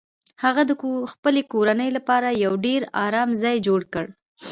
[0.43, 0.71] هغه د
[1.13, 4.05] خپلې کورنۍ لپاره یو ډیر ارام ځای جوړ کړ